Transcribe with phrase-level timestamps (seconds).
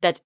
[0.00, 0.22] That's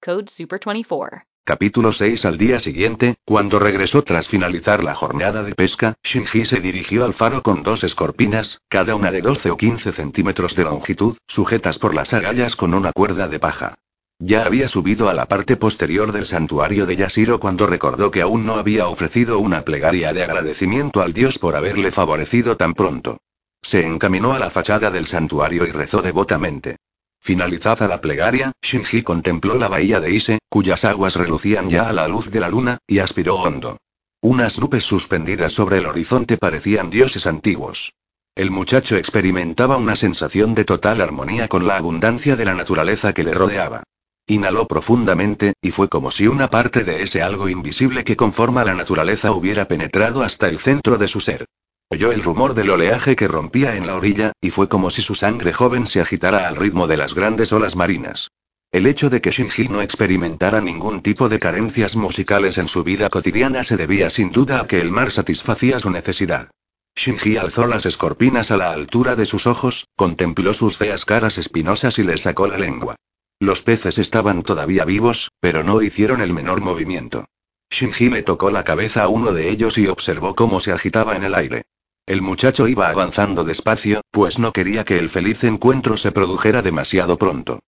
[0.00, 1.24] code SUPER24.
[1.44, 6.60] Capítulo 6 Al día siguiente, cuando regresó tras finalizar la jornada de pesca, Shinji se
[6.60, 11.16] dirigió al faro con dos escorpinas, cada una de 12 o 15 centímetros de longitud,
[11.26, 13.74] sujetas por las agallas con una cuerda de paja.
[14.18, 18.44] Ya había subido a la parte posterior del santuario de Yashiro cuando recordó que aún
[18.44, 23.16] no había ofrecido una plegaria de agradecimiento al dios por haberle favorecido tan pronto.
[23.62, 26.76] Se encaminó a la fachada del santuario y rezó devotamente.
[27.20, 32.08] Finalizada la plegaria, Shinji contempló la bahía de Ise, cuyas aguas relucían ya a la
[32.08, 33.76] luz de la luna, y aspiró hondo.
[34.22, 37.92] Unas nubes suspendidas sobre el horizonte parecían dioses antiguos.
[38.34, 43.24] El muchacho experimentaba una sensación de total armonía con la abundancia de la naturaleza que
[43.24, 43.82] le rodeaba.
[44.26, 48.74] Inhaló profundamente, y fue como si una parte de ese algo invisible que conforma la
[48.74, 51.46] naturaleza hubiera penetrado hasta el centro de su ser.
[51.92, 55.16] Oyó el rumor del oleaje que rompía en la orilla, y fue como si su
[55.16, 58.30] sangre joven se agitara al ritmo de las grandes olas marinas.
[58.70, 63.08] El hecho de que Shinji no experimentara ningún tipo de carencias musicales en su vida
[63.08, 66.50] cotidiana se debía sin duda a que el mar satisfacía su necesidad.
[66.94, 71.98] Shinji alzó las escorpinas a la altura de sus ojos, contempló sus feas caras espinosas
[71.98, 72.94] y le sacó la lengua.
[73.40, 77.24] Los peces estaban todavía vivos, pero no hicieron el menor movimiento.
[77.68, 81.24] Shinji le tocó la cabeza a uno de ellos y observó cómo se agitaba en
[81.24, 81.64] el aire.
[82.10, 87.16] El muchacho iba avanzando despacio, pues no quería que el feliz encuentro se produjera demasiado
[87.16, 87.60] pronto.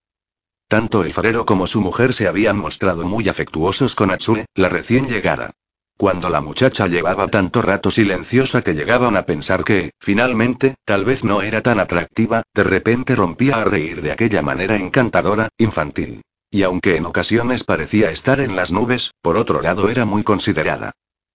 [0.66, 5.06] Tanto el farero como su mujer se habían mostrado muy afectuosos con Atsue, la recién
[5.06, 5.52] llegada.
[5.96, 11.22] Cuando la muchacha llevaba tanto rato silenciosa que llegaban a pensar que, finalmente, tal vez
[11.22, 16.20] no era tan atractiva, de repente rompía a reír de aquella manera encantadora, infantil.
[16.50, 20.90] Y aunque en ocasiones parecía estar en las nubes, por otro lado era muy considerada.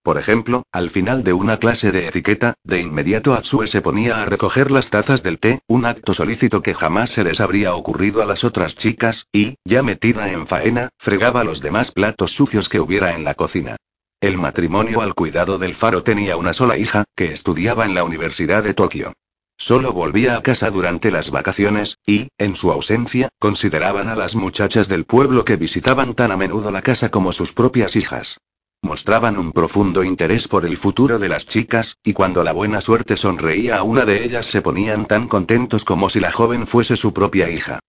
[0.08, 4.26] Por ejemplo, al final de una clase de etiqueta, de inmediato Atsue se ponía a
[4.26, 8.26] recoger las tazas del té, un acto solícito que jamás se les habría ocurrido a
[8.26, 13.16] las otras chicas, y, ya metida en faena, fregaba los demás platos sucios que hubiera
[13.16, 13.76] en la cocina.
[14.22, 18.64] El matrimonio al cuidado del faro tenía una sola hija, que estudiaba en la Universidad
[18.64, 19.12] de Tokio.
[19.58, 24.88] Solo volvía a casa durante las vacaciones, y, en su ausencia, consideraban a las muchachas
[24.88, 28.38] del pueblo que visitaban tan a menudo la casa como sus propias hijas.
[28.84, 33.18] Mostraban un profundo interés por el futuro de las chicas, y cuando la buena suerte
[33.18, 37.12] sonreía a una de ellas se ponían tan contentos como si la joven fuese su
[37.12, 37.80] propia hija.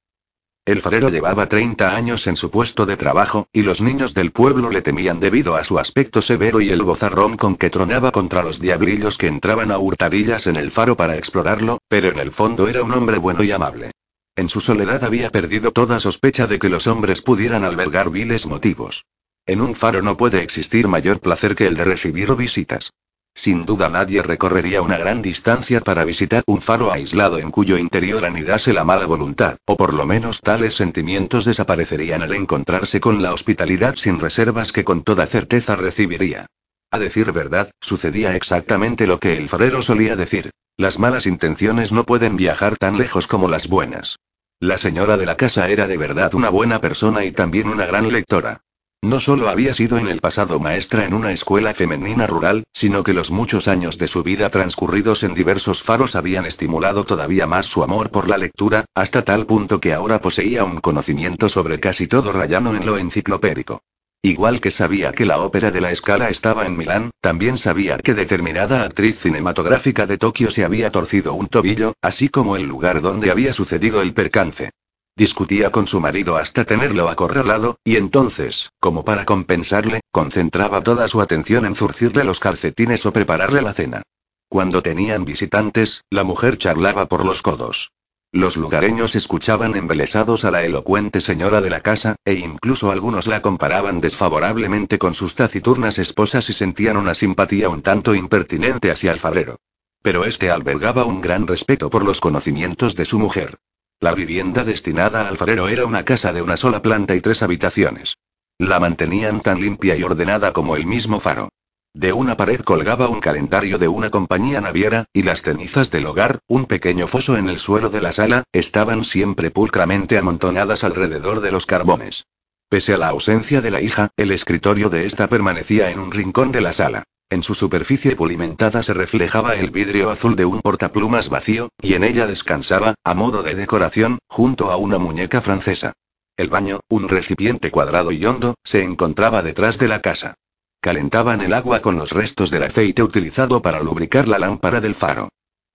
[0.64, 4.70] El farero llevaba 30 años en su puesto de trabajo, y los niños del pueblo
[4.70, 8.60] le temían debido a su aspecto severo y el bozarrón con que tronaba contra los
[8.60, 12.82] diablillos que entraban a hurtadillas en el faro para explorarlo, pero en el fondo era
[12.82, 13.92] un hombre bueno y amable.
[14.36, 19.04] En su soledad había perdido toda sospecha de que los hombres pudieran albergar viles motivos.
[19.48, 22.92] En un faro no puede existir mayor placer que el de recibir visitas.
[23.34, 28.26] Sin duda nadie recorrería una gran distancia para visitar un faro aislado en cuyo interior
[28.26, 33.32] anidase la mala voluntad, o por lo menos tales sentimientos desaparecerían al encontrarse con la
[33.32, 36.44] hospitalidad sin reservas que con toda certeza recibiría.
[36.90, 40.50] A decir verdad, sucedía exactamente lo que el farero solía decir.
[40.76, 44.18] Las malas intenciones no pueden viajar tan lejos como las buenas.
[44.60, 48.12] La señora de la casa era de verdad una buena persona y también una gran
[48.12, 48.60] lectora.
[49.02, 53.14] No solo había sido en el pasado maestra en una escuela femenina rural, sino que
[53.14, 57.84] los muchos años de su vida transcurridos en diversos faros habían estimulado todavía más su
[57.84, 62.32] amor por la lectura, hasta tal punto que ahora poseía un conocimiento sobre casi todo
[62.32, 63.82] rayano en lo enciclopédico.
[64.20, 68.14] Igual que sabía que la ópera de la escala estaba en Milán, también sabía que
[68.14, 73.30] determinada actriz cinematográfica de Tokio se había torcido un tobillo, así como el lugar donde
[73.30, 74.70] había sucedido el percance.
[75.18, 81.20] Discutía con su marido hasta tenerlo acorralado, y entonces, como para compensarle, concentraba toda su
[81.20, 84.02] atención en zurcirle los calcetines o prepararle la cena.
[84.48, 87.90] Cuando tenían visitantes, la mujer charlaba por los codos.
[88.30, 93.42] Los lugareños escuchaban embelesados a la elocuente señora de la casa, e incluso algunos la
[93.42, 99.18] comparaban desfavorablemente con sus taciturnas esposas y sentían una simpatía un tanto impertinente hacia el
[99.18, 99.56] fabrero.
[100.00, 103.58] Pero este albergaba un gran respeto por los conocimientos de su mujer.
[104.00, 108.16] La vivienda destinada al farero era una casa de una sola planta y tres habitaciones.
[108.56, 111.48] La mantenían tan limpia y ordenada como el mismo faro.
[111.94, 116.38] De una pared colgaba un calendario de una compañía naviera, y las cenizas del hogar,
[116.46, 121.50] un pequeño foso en el suelo de la sala, estaban siempre pulcramente amontonadas alrededor de
[121.50, 122.26] los carbones.
[122.68, 126.52] Pese a la ausencia de la hija, el escritorio de esta permanecía en un rincón
[126.52, 127.02] de la sala.
[127.30, 132.02] En su superficie pulimentada se reflejaba el vidrio azul de un portaplumas vacío, y en
[132.02, 135.92] ella descansaba, a modo de decoración, junto a una muñeca francesa.
[136.38, 140.36] El baño, un recipiente cuadrado y hondo, se encontraba detrás de la casa.
[140.80, 145.28] Calentaban el agua con los restos del aceite utilizado para lubricar la lámpara del faro.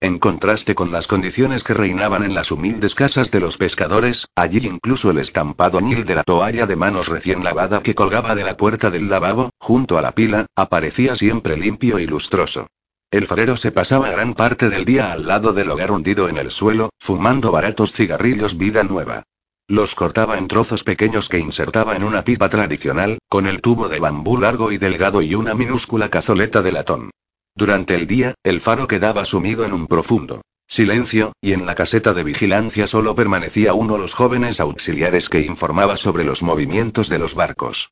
[0.04, 4.60] En contraste con las condiciones que reinaban en las humildes casas de los pescadores, allí
[4.68, 8.58] incluso el estampado añil de la toalla de manos recién lavada que colgaba de la
[8.58, 12.68] puerta del lavabo, junto a la pila, aparecía siempre limpio y lustroso.
[13.12, 16.52] El farero se pasaba gran parte del día al lado del hogar hundido en el
[16.52, 19.24] suelo, fumando baratos cigarrillos vida nueva.
[19.70, 24.00] Los cortaba en trozos pequeños que insertaba en una pipa tradicional, con el tubo de
[24.00, 27.12] bambú largo y delgado y una minúscula cazoleta de latón.
[27.56, 32.14] Durante el día, el faro quedaba sumido en un profundo silencio, y en la caseta
[32.14, 37.20] de vigilancia solo permanecía uno de los jóvenes auxiliares que informaba sobre los movimientos de
[37.20, 37.92] los barcos.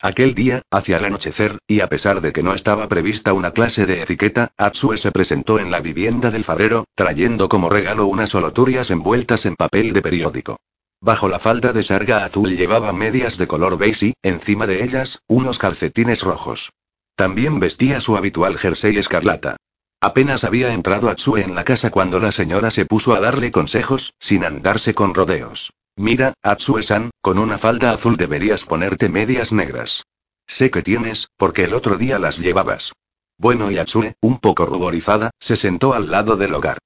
[0.00, 3.86] Aquel día, hacia el anochecer, y a pesar de que no estaba prevista una clase
[3.86, 8.90] de etiqueta, Atsue se presentó en la vivienda del farero, trayendo como regalo unas soloturias
[8.90, 10.58] envueltas en papel de periódico.
[11.00, 15.20] Bajo la falda de sarga azul llevaba medias de color beige y, encima de ellas,
[15.26, 16.70] unos calcetines rojos.
[17.16, 19.56] También vestía su habitual jersey escarlata.
[20.00, 24.12] Apenas había entrado Atsue en la casa cuando la señora se puso a darle consejos,
[24.18, 25.72] sin andarse con rodeos.
[25.96, 30.04] Mira, Atsue-san, con una falda azul deberías ponerte medias negras.
[30.46, 32.92] Sé que tienes, porque el otro día las llevabas.
[33.38, 36.78] Bueno, y Atsue, un poco ruborizada, se sentó al lado del hogar.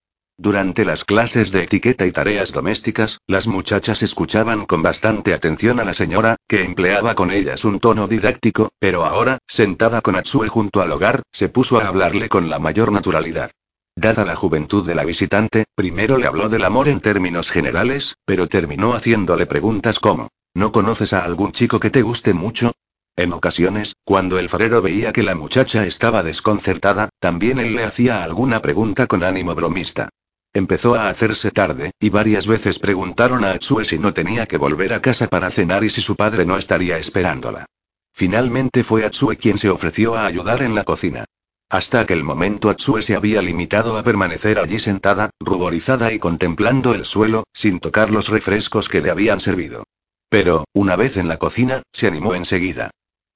[0.42, 5.84] Durante las clases de etiqueta y tareas domésticas, las muchachas escuchaban con bastante atención a
[5.84, 10.80] la señora, que empleaba con ellas un tono didáctico, pero ahora, sentada con Atsue junto
[10.80, 13.50] al hogar, se puso a hablarle con la mayor naturalidad.
[13.94, 18.48] Dada la juventud de la visitante, primero le habló del amor en términos generales, pero
[18.48, 22.72] terminó haciéndole preguntas como, ¿no conoces a algún chico que te guste mucho?
[23.14, 28.24] En ocasiones, cuando el farero veía que la muchacha estaba desconcertada, también él le hacía
[28.24, 30.08] alguna pregunta con ánimo bromista.
[30.52, 34.92] Empezó a hacerse tarde, y varias veces preguntaron a Atsue si no tenía que volver
[34.92, 37.66] a casa para cenar y si su padre no estaría esperándola.
[38.12, 41.24] Finalmente fue Atsue quien se ofreció a ayudar en la cocina.
[41.68, 47.04] Hasta aquel momento Atsue se había limitado a permanecer allí sentada, ruborizada y contemplando el
[47.04, 49.84] suelo, sin tocar los refrescos que le habían servido.
[50.28, 52.90] Pero, una vez en la cocina, se animó enseguida.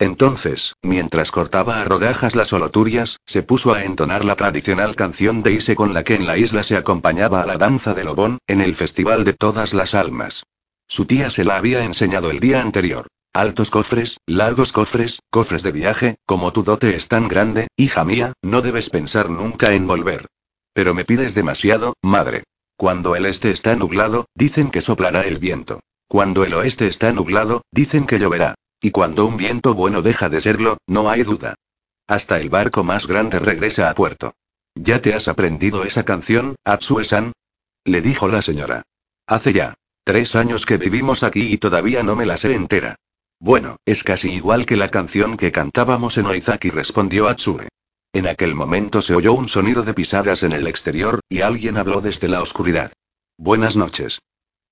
[0.05, 5.53] Entonces, mientras cortaba a rodajas las oloturias, se puso a entonar la tradicional canción de
[5.53, 8.61] Ise con la que en la isla se acompañaba a la danza de Lobón, en
[8.61, 10.45] el Festival de Todas las Almas.
[10.87, 13.07] Su tía se la había enseñado el día anterior.
[13.33, 18.35] Altos cofres, largos cofres, cofres de viaje, como tu dote es tan grande, hija mía,
[18.43, 20.27] no debes pensar nunca en volver.
[20.75, 22.43] Pero me pides demasiado, madre.
[22.77, 25.81] Cuando el este está nublado, dicen que soplará el viento.
[26.09, 28.55] Cuando el oeste está nublado, dicen que lloverá.
[28.85, 31.55] Y cuando un viento bueno deja de serlo, no hay duda.
[32.07, 34.35] Hasta el barco más grande regresa a puerto.
[34.75, 37.33] ¿Ya te has aprendido esa canción, Atsue-san?
[37.87, 38.83] Le dijo la señora.
[39.27, 39.73] Hace ya
[40.05, 42.97] tres años que vivimos aquí y todavía no me la sé entera.
[43.41, 47.69] Bueno, es casi igual que la canción que cantábamos en Oizaki, respondió Atsue.
[48.13, 52.03] En aquel momento se oyó un sonido de pisadas en el exterior, y alguien habló
[52.03, 52.93] desde la oscuridad.
[53.39, 54.21] Buenas noches.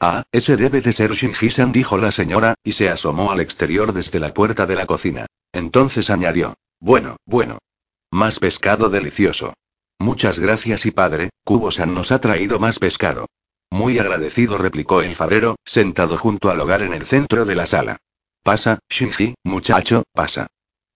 [0.04, 4.18] Ah, ese debe de ser Shinji-san, dijo la señora, y se asomó al exterior desde
[4.18, 5.26] la puerta de la cocina.
[5.52, 6.54] Entonces añadió.
[6.80, 7.59] Bueno, bueno.
[8.11, 9.54] Más pescado delicioso.
[10.00, 13.26] Muchas gracias y padre, Kubo-san nos ha traído más pescado.
[13.71, 17.99] Muy agradecido, replicó el farero, sentado junto al hogar en el centro de la sala.
[18.42, 20.49] Pasa, Shinji, muchacho, pasa.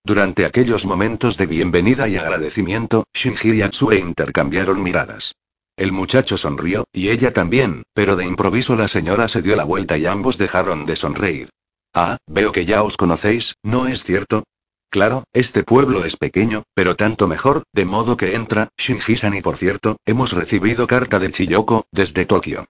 [0.02, 5.36] Durante aquellos momentos de bienvenida y agradecimiento, Shinji y Atsue intercambiaron miradas.
[5.76, 9.98] El muchacho sonrió, y ella también, pero de improviso la señora se dio la vuelta
[9.98, 11.50] y ambos dejaron de sonreír.
[11.92, 14.44] Ah, veo que ya os conocéis, ¿no es cierto?
[14.88, 19.58] Claro, este pueblo es pequeño, pero tanto mejor, de modo que entra, Shinji-san y por
[19.58, 22.64] cierto, hemos recibido carta de Chiyoko, desde Tokio.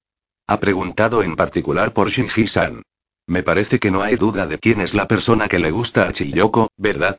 [0.48, 2.82] Ha preguntado en particular por Shinji-san.
[3.28, 6.12] Me parece que no hay duda de quién es la persona que le gusta a
[6.12, 7.18] Chiyoko, ¿verdad?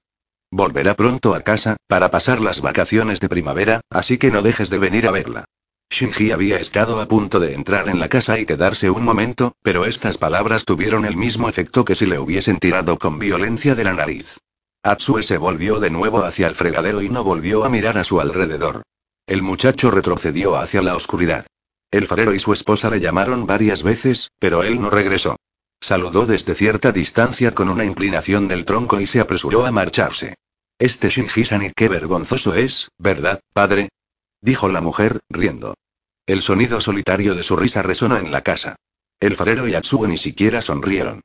[0.52, 4.80] Volverá pronto a casa, para pasar las vacaciones de primavera, así que no dejes de
[4.80, 5.46] venir a verla.
[5.90, 9.86] Shinji había estado a punto de entrar en la casa y quedarse un momento, pero
[9.86, 13.94] estas palabras tuvieron el mismo efecto que si le hubiesen tirado con violencia de la
[13.94, 14.38] nariz.
[14.84, 18.22] Atsue se volvió de nuevo hacia el fregadero y no volvió a mirar a su
[18.22, 18.84] alrededor.
[19.26, 21.46] El muchacho retrocedió hacia la oscuridad.
[21.90, 25.38] El farero y su esposa le llamaron varias veces, pero él no regresó.
[25.80, 30.36] Saludó desde cierta distancia con una inclinación del tronco y se apresuró a marcharse.
[30.80, 33.90] Este Shinji-san qué vergonzoso es, ¿verdad, padre?
[34.42, 35.76] Dijo la mujer, riendo.
[36.26, 38.76] El sonido solitario de su risa resonó en la casa.
[39.20, 41.22] El farero y Atsue ni siquiera sonrieron.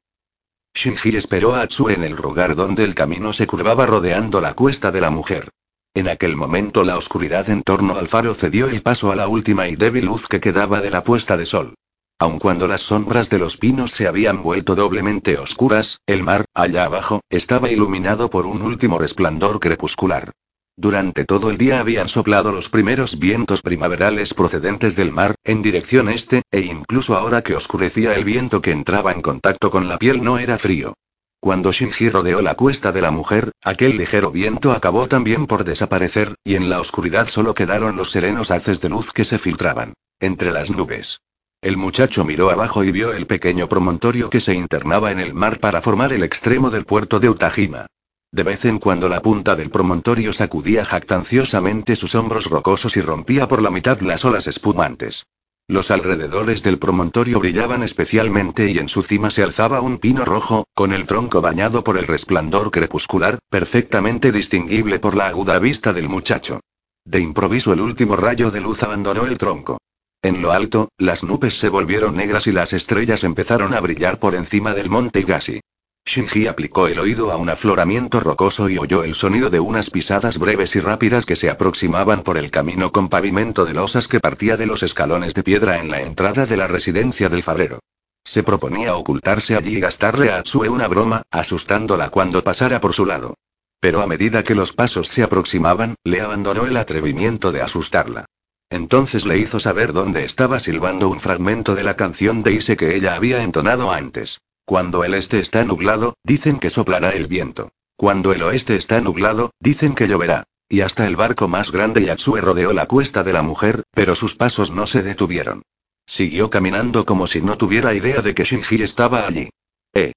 [0.74, 4.90] Shinji esperó a Atsue en el lugar donde el camino se curvaba rodeando la cuesta
[4.90, 5.50] de la mujer.
[5.94, 9.68] En aquel momento la oscuridad en torno al faro cedió el paso a la última
[9.68, 11.74] y débil luz que quedaba de la puesta de sol.
[12.18, 16.84] Aun cuando las sombras de los pinos se habían vuelto doblemente oscuras, el mar, allá
[16.84, 20.30] abajo, estaba iluminado por un último resplandor crepuscular.
[20.76, 26.08] Durante todo el día habían soplado los primeros vientos primaverales procedentes del mar, en dirección
[26.08, 30.24] este, e incluso ahora que oscurecía el viento que entraba en contacto con la piel
[30.24, 30.94] no era frío.
[31.40, 36.36] Cuando Shinji rodeó la cuesta de la mujer, aquel ligero viento acabó también por desaparecer,
[36.44, 40.52] y en la oscuridad solo quedaron los serenos haces de luz que se filtraban entre
[40.52, 41.18] las nubes.
[41.60, 45.58] El muchacho miró abajo y vio el pequeño promontorio que se internaba en el mar
[45.58, 47.86] para formar el extremo del puerto de Utajima.
[48.32, 53.46] De vez en cuando la punta del promontorio sacudía jactanciosamente sus hombros rocosos y rompía
[53.46, 55.26] por la mitad las olas espumantes.
[55.68, 60.64] Los alrededores del promontorio brillaban especialmente y en su cima se alzaba un pino rojo,
[60.74, 66.08] con el tronco bañado por el resplandor crepuscular, perfectamente distinguible por la aguda vista del
[66.08, 66.60] muchacho.
[67.04, 69.76] De improviso el último rayo de luz abandonó el tronco.
[70.22, 74.34] En lo alto, las nubes se volvieron negras y las estrellas empezaron a brillar por
[74.34, 75.60] encima del monte Igashi.
[76.04, 80.38] Shinji aplicó el oído a un afloramiento rocoso y oyó el sonido de unas pisadas
[80.38, 84.56] breves y rápidas que se aproximaban por el camino con pavimento de losas que partía
[84.56, 87.78] de los escalones de piedra en la entrada de la residencia del fabrero.
[88.24, 93.06] Se proponía ocultarse allí y gastarle a Atsue una broma, asustándola cuando pasara por su
[93.06, 93.34] lado.
[93.80, 98.26] Pero a medida que los pasos se aproximaban, le abandonó el atrevimiento de asustarla.
[98.70, 102.96] Entonces le hizo saber dónde estaba silbando un fragmento de la canción de Ise que
[102.96, 104.40] ella había entonado antes.
[104.64, 107.72] Cuando el este está nublado, dicen que soplará el viento.
[107.96, 110.44] Cuando el oeste está nublado, dicen que lloverá.
[110.68, 114.36] Y hasta el barco más grande Yatsue rodeó la cuesta de la mujer, pero sus
[114.36, 115.62] pasos no se detuvieron.
[116.06, 119.50] Siguió caminando como si no tuviera idea de que Shinji estaba allí.
[119.94, 120.12] Eh.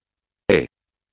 [0.47, 0.67] Eh.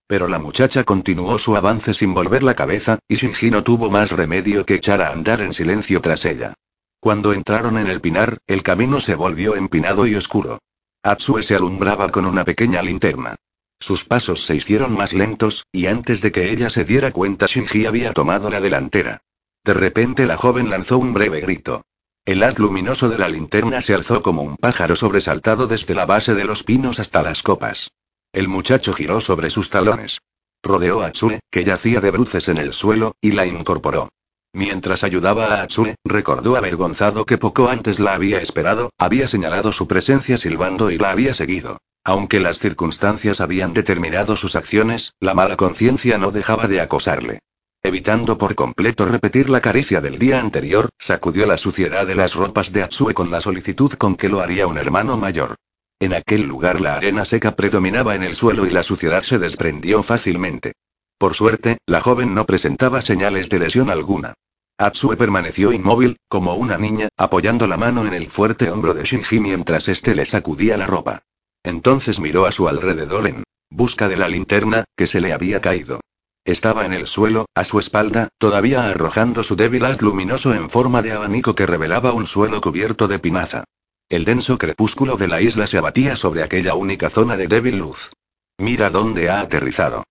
[0.07, 4.13] Pero la muchacha continuó su avance sin volver la cabeza, y Shinji no tuvo más
[4.13, 6.55] remedio que echar a andar en silencio tras ella.
[7.01, 10.61] Cuando entraron en el pinar, el camino se volvió empinado y oscuro.
[11.05, 13.35] Atsue se alumbraba con una pequeña linterna.
[13.81, 17.87] Sus pasos se hicieron más lentos, y antes de que ella se diera cuenta Shinji
[17.87, 19.23] había tomado la delantera.
[19.65, 21.83] De repente la joven lanzó un breve grito.
[22.25, 26.35] El haz luminoso de la linterna se alzó como un pájaro sobresaltado desde la base
[26.35, 27.91] de los pinos hasta las copas.
[28.33, 30.21] El muchacho giró sobre sus talones.
[30.63, 34.11] Rodeó a Atsue, que yacía de bruces en el suelo, y la incorporó.
[34.55, 39.89] Mientras ayudaba a Atsue, recordó avergonzado que poco antes la había esperado, había señalado su
[39.89, 41.79] presencia silbando y la había seguido.
[42.05, 47.39] Aunque las circunstancias habían determinado sus acciones, la mala conciencia no dejaba de acosarle.
[47.83, 52.73] Evitando por completo repetir la caricia del día anterior, sacudió la suciedad de las ropas
[52.73, 55.57] de Atsue con la solicitud con que lo haría un hermano mayor.
[55.99, 60.03] En aquel lugar la arena seca predominaba en el suelo y la suciedad se desprendió
[60.03, 60.75] fácilmente.
[61.23, 64.35] Por suerte, la joven no presentaba señales de lesión alguna.
[64.77, 69.39] Atsue permaneció inmóvil, como una niña, apoyando la mano en el fuerte hombro de Shinji
[69.39, 71.23] mientras éste le sacudía la ropa.
[71.63, 76.01] Entonces miró a su alrededor en busca de la linterna, que se le había caído.
[76.45, 81.03] Estaba en el suelo, a su espalda, todavía arrojando su débil haz luminoso en forma
[81.03, 83.63] de abanico que revelaba un suelo cubierto de pinaza.
[84.09, 88.11] El denso crepúsculo de la isla se abatía sobre aquella única zona de débil luz.
[88.59, 90.03] Mira dónde ha aterrizado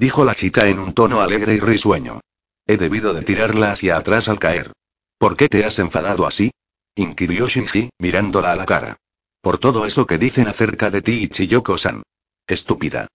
[0.00, 2.20] dijo la chica en un tono alegre y risueño.
[2.66, 4.72] He debido de tirarla hacia atrás al caer.
[5.18, 6.52] ¿Por qué te has enfadado así?
[6.94, 8.96] inquirió Shinji, mirándola a la cara.
[9.42, 12.02] Por todo eso que dicen acerca de ti y Chiyoko-san.
[12.46, 13.08] Estúpida.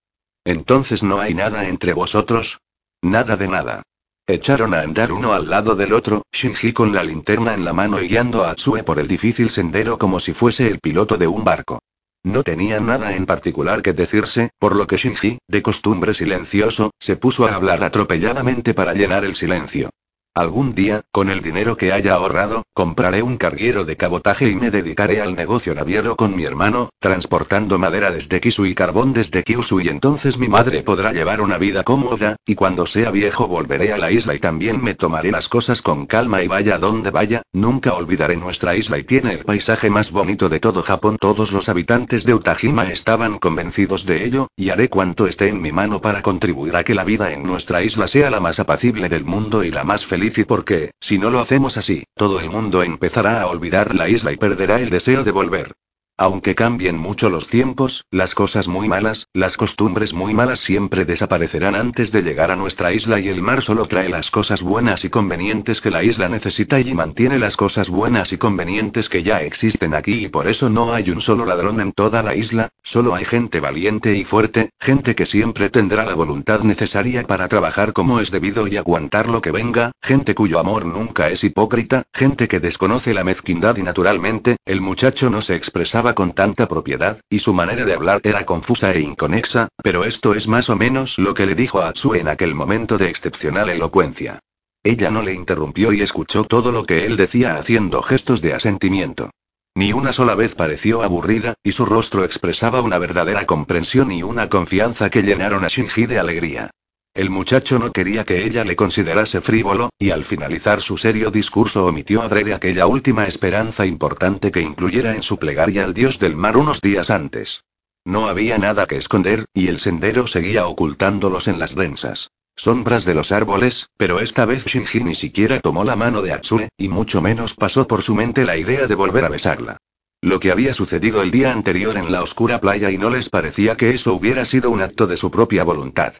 [0.44, 2.60] Entonces no hay nada entre vosotros.
[3.01, 3.82] Nada de nada.
[4.27, 8.00] Echaron a andar uno al lado del otro, Shinji con la linterna en la mano
[8.00, 11.44] y guiando a Atsue por el difícil sendero como si fuese el piloto de un
[11.44, 11.80] barco.
[12.25, 17.17] No tenía nada en particular que decirse, por lo que Shinji, de costumbre silencioso, se
[17.17, 19.91] puso a hablar atropelladamente para llenar el silencio.
[20.38, 24.70] Algún día, con el dinero que haya ahorrado, compraré un carguero de cabotaje y me
[24.70, 29.80] dedicaré al negocio naviero con mi hermano, transportando madera desde Kisu y carbón desde Kyushu
[29.80, 33.98] y entonces mi madre podrá llevar una vida cómoda, y cuando sea viejo volveré a
[33.98, 37.94] la isla y también me tomaré las cosas con calma y vaya donde vaya, nunca
[37.94, 41.15] olvidaré nuestra isla y tiene el paisaje más bonito de todo Japón.
[41.18, 45.72] Todos los habitantes de Utajima estaban convencidos de ello, y haré cuanto esté en mi
[45.72, 49.24] mano para contribuir a que la vida en nuestra isla sea la más apacible del
[49.24, 52.82] mundo y la más feliz y porque, si no lo hacemos así, todo el mundo
[52.82, 55.74] empezará a olvidar la isla y perderá el deseo de volver.
[56.18, 61.76] Aunque cambien mucho los tiempos, las cosas muy malas, las costumbres muy malas siempre desaparecerán
[61.76, 65.10] antes de llegar a nuestra isla y el mar solo trae las cosas buenas y
[65.10, 69.94] convenientes que la isla necesita y mantiene las cosas buenas y convenientes que ya existen
[69.94, 73.26] aquí y por eso no hay un solo ladrón en toda la isla, solo hay
[73.26, 78.32] gente valiente y fuerte, gente que siempre tendrá la voluntad necesaria para trabajar como es
[78.32, 83.14] debido y aguantar lo que venga, gente cuyo amor nunca es hipócrita, gente que desconoce
[83.14, 87.86] la mezquindad y naturalmente, el muchacho no se expresaba con tanta propiedad, y su manera
[87.86, 91.56] de hablar era confusa e inconexa, pero esto es más o menos lo que le
[91.56, 94.40] dijo a Atsu en aquel momento de excepcional elocuencia.
[94.84, 99.32] Ella no le interrumpió y escuchó todo lo que él decía haciendo gestos de asentimiento.
[99.74, 104.48] Ni una sola vez pareció aburrida, y su rostro expresaba una verdadera comprensión y una
[104.48, 106.72] confianza que llenaron a Shinji de alegría.
[107.16, 111.86] El muchacho no quería que ella le considerase frívolo, y al finalizar su serio discurso
[111.86, 116.58] omitió adrede aquella última esperanza importante que incluyera en su plegaria al dios del mar
[116.58, 117.64] unos días antes.
[118.04, 123.14] No había nada que esconder, y el sendero seguía ocultándolos en las densas sombras de
[123.14, 127.22] los árboles, pero esta vez Shinji ni siquiera tomó la mano de Atsue, y mucho
[127.22, 129.78] menos pasó por su mente la idea de volver a besarla.
[130.22, 133.78] Lo que había sucedido el día anterior en la oscura playa y no les parecía
[133.78, 136.16] que eso hubiera sido un acto de su propia voluntad.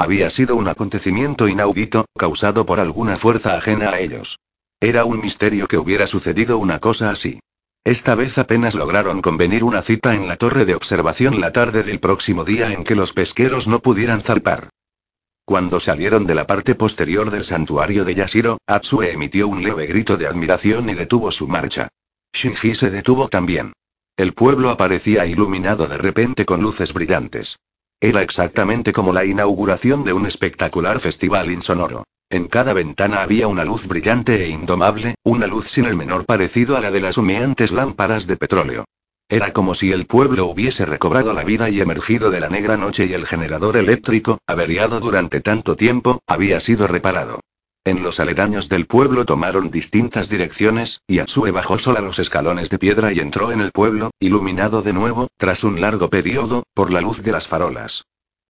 [0.00, 4.38] Había sido un acontecimiento inaudito, causado por alguna fuerza ajena a ellos.
[4.80, 7.40] Era un misterio que hubiera sucedido una cosa así.
[7.84, 12.00] Esta vez apenas lograron convenir una cita en la torre de observación la tarde del
[12.00, 14.70] próximo día en que los pesqueros no pudieran zarpar.
[15.44, 20.16] Cuando salieron de la parte posterior del santuario de Yashiro, Atsue emitió un leve grito
[20.16, 21.90] de admiración y detuvo su marcha.
[22.32, 23.74] Shinji se detuvo también.
[24.16, 27.58] El pueblo aparecía iluminado de repente con luces brillantes.
[28.00, 32.04] Era exactamente como la inauguración de un espectacular festival insonoro.
[32.30, 36.78] En cada ventana había una luz brillante e indomable, una luz sin el menor parecido
[36.78, 38.84] a la de las humeantes lámparas de petróleo.
[39.28, 43.04] Era como si el pueblo hubiese recobrado la vida y emergido de la negra noche
[43.04, 47.40] y el generador eléctrico, averiado durante tanto tiempo, había sido reparado.
[47.86, 52.78] En los aledaños del pueblo tomaron distintas direcciones, y Atsue bajó sola los escalones de
[52.78, 57.00] piedra y entró en el pueblo, iluminado de nuevo, tras un largo periodo, por la
[57.00, 58.04] luz de las farolas.